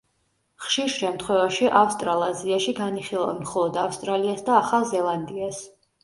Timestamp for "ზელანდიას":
4.93-5.61